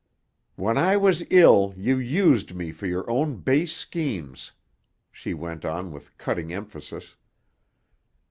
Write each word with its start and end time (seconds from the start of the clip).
"When 0.55 0.79
I 0.79 0.97
was 0.97 1.23
ill 1.29 1.75
you 1.77 1.97
used 1.99 2.55
me 2.55 2.71
for 2.71 2.87
your 2.87 3.07
own 3.07 3.35
base 3.35 3.73
schemes," 3.73 4.51
she 5.11 5.35
went 5.35 5.63
on 5.63 5.91
with 5.91 6.17
cutting 6.17 6.51
emphasis. 6.51 7.17